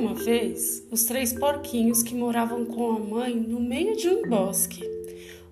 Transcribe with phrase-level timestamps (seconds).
[0.00, 4.82] uma vez os três porquinhos que moravam com a mãe no meio de um bosque.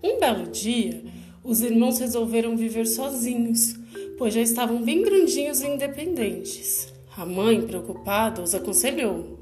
[0.03, 1.05] Um belo dia,
[1.45, 3.75] os irmãos resolveram viver sozinhos,
[4.17, 6.91] pois já estavam bem grandinhos e independentes.
[7.15, 9.39] A mãe, preocupada, os aconselhou: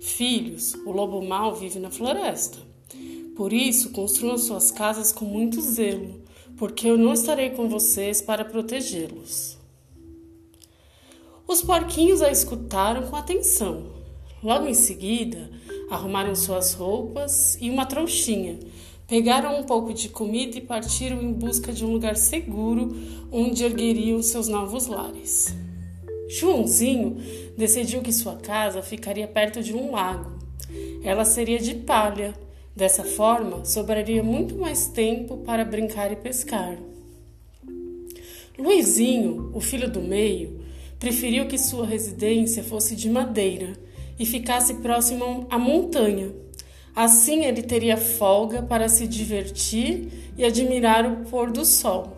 [0.00, 2.58] Filhos, o lobo mau vive na floresta.
[3.36, 6.22] Por isso, construam suas casas com muito zelo,
[6.56, 9.58] porque eu não estarei com vocês para protegê-los.
[11.46, 14.01] Os porquinhos a escutaram com atenção.
[14.42, 15.48] Logo em seguida,
[15.88, 18.58] arrumaram suas roupas e uma trouxinha.
[19.06, 22.92] Pegaram um pouco de comida e partiram em busca de um lugar seguro
[23.30, 25.54] onde ergueriam seus novos lares.
[26.28, 27.18] Joãozinho
[27.56, 30.32] decidiu que sua casa ficaria perto de um lago.
[31.04, 32.34] Ela seria de palha.
[32.74, 36.78] Dessa forma, sobraria muito mais tempo para brincar e pescar.
[38.58, 40.64] Luizinho, o filho do meio,
[40.98, 43.76] preferiu que sua residência fosse de madeira
[44.18, 46.30] e ficasse próximo à montanha.
[46.94, 52.16] Assim ele teria folga para se divertir e admirar o pôr do sol.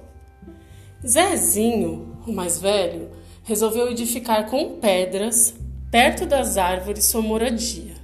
[1.06, 3.11] Zezinho, o mais velho,
[3.45, 5.55] resolveu edificar com pedras,
[5.91, 7.95] perto das árvores, sua moradia.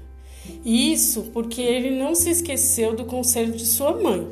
[0.64, 4.28] Isso porque ele não se esqueceu do conselho de sua mãe.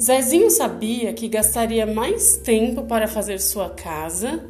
[0.00, 4.42] Zezinho sabia que gastaria mais tempo para fazer sua casa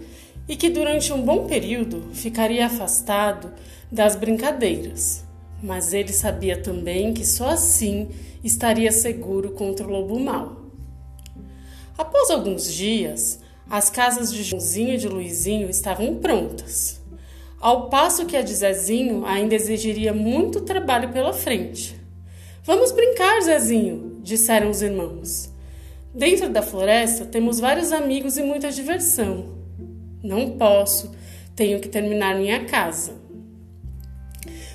[0.49, 3.53] e que durante um bom período ficaria afastado
[3.91, 5.25] das brincadeiras.
[5.63, 8.09] Mas ele sabia também que só assim
[8.43, 10.61] estaria seguro contra o lobo mau.
[11.99, 17.01] Após alguns dias, as casas de Joãozinho e de Luizinho estavam prontas,
[17.61, 21.95] ao passo que a de Zezinho ainda exigiria muito trabalho pela frente.
[22.65, 25.51] Vamos brincar, Zezinho, disseram os irmãos.
[26.15, 29.59] Dentro da floresta temos vários amigos e muita diversão.
[30.23, 31.13] Não posso,
[31.55, 33.13] tenho que terminar minha casa.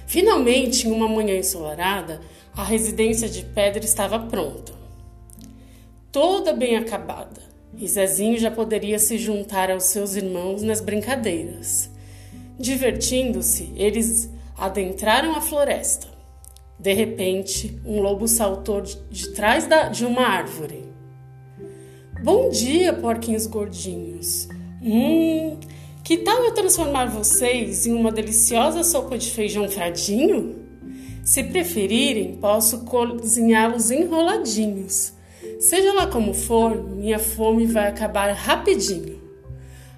[0.06, 2.22] Finalmente, em uma manhã ensolarada,
[2.56, 4.74] a residência de pedra estava pronta.
[6.12, 7.42] Toda bem acabada,
[7.78, 11.90] e Zezinho já poderia se juntar aos seus irmãos nas brincadeiras.
[12.58, 16.08] Divertindo-se, eles adentraram a floresta.
[16.80, 20.86] De repente, um lobo saltou de trás de uma árvore.
[22.24, 24.48] Bom dia, porquinhos gordinhos.
[24.82, 25.35] Hum,
[26.06, 30.64] que tal eu transformar vocês em uma deliciosa sopa de feijão fradinho?
[31.24, 35.14] Se preferirem, posso cozinhá-los enroladinhos.
[35.60, 39.20] Seja lá como for, minha fome vai acabar rapidinho.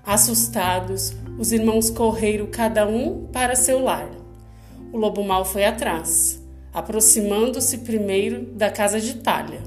[0.05, 4.09] Assustados, os irmãos correram cada um para seu lar.
[4.93, 6.41] O lobo mau foi atrás,
[6.73, 9.61] aproximando-se primeiro da casa de palha.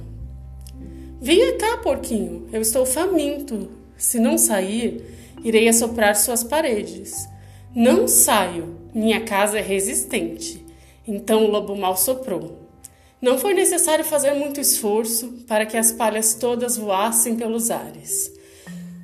[1.20, 3.68] Venha cá, porquinho, eu estou faminto,
[4.00, 5.04] se não sair,
[5.44, 7.28] irei assoprar suas paredes.
[7.74, 10.64] Não saio, minha casa é resistente.
[11.06, 12.58] Então o lobo mal soprou.
[13.20, 18.32] Não foi necessário fazer muito esforço para que as palhas todas voassem pelos ares.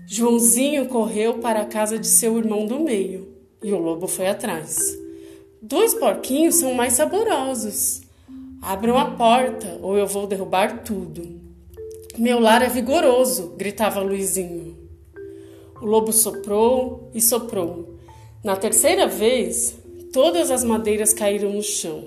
[0.06, 3.28] Joãozinho correu para a casa de seu irmão do meio
[3.62, 4.96] e o lobo foi atrás.
[5.60, 8.00] Dois porquinhos são mais saborosos.
[8.62, 11.38] Abram a porta ou eu vou derrubar tudo.
[12.16, 14.85] Meu lar é vigoroso, gritava Luizinho.
[15.80, 17.98] O lobo soprou e soprou.
[18.42, 19.76] Na terceira vez,
[20.12, 22.04] todas as madeiras caíram no chão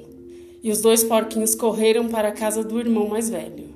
[0.64, 3.70] e os dois porquinhos correram para a casa do irmão mais velho.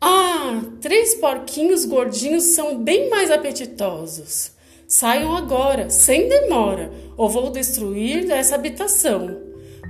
[0.00, 4.52] Ah, três porquinhos gordinhos são bem mais apetitosos.
[4.86, 9.36] Saiam agora, sem demora, ou vou destruir essa habitação.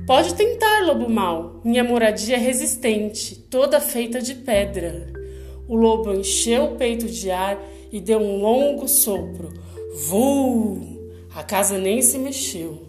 [0.06, 1.60] Pode tentar, lobo mau.
[1.64, 5.15] Minha moradia é resistente, toda feita de pedra.
[5.68, 7.60] O lobo encheu o peito de ar
[7.90, 9.52] e deu um longo sopro.
[10.08, 10.96] Vuu!
[11.34, 12.82] A casa nem se mexeu.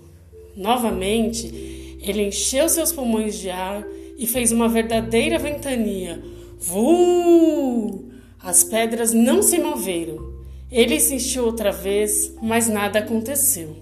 [0.56, 3.86] Novamente, ele encheu seus pulmões de ar
[4.18, 6.24] e fez uma verdadeira ventania.
[6.58, 8.10] Vuu!
[8.40, 10.36] As pedras não se moveram.
[10.72, 13.76] Ele insistiu outra vez, mas nada aconteceu.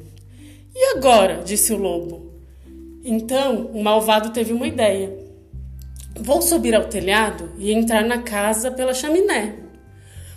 [0.73, 1.41] E agora?
[1.43, 2.31] disse o lobo.
[3.03, 5.24] Então o malvado teve uma ideia.
[6.17, 9.55] Vou subir ao telhado e entrar na casa pela chaminé.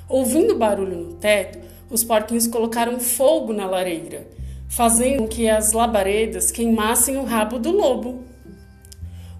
[0.09, 1.59] Ouvindo barulho no teto,
[1.89, 4.27] os porquinhos colocaram fogo na lareira,
[4.69, 8.25] fazendo com que as labaredas queimassem o rabo do lobo.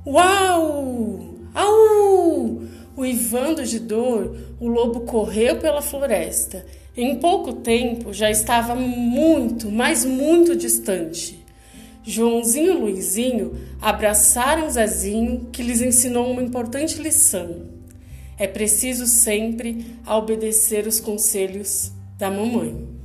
[0.07, 1.35] Uau!
[1.55, 2.63] Au!
[2.97, 6.65] Uivando de dor, o lobo correu pela floresta.
[6.97, 11.38] Em pouco tempo já estava muito, mas muito distante.
[12.09, 13.53] Joãozinho e Luizinho
[13.83, 17.67] abraçaram Zezinho, que lhes ensinou uma importante lição.
[18.39, 22.98] É preciso sempre obedecer os conselhos da mamãe.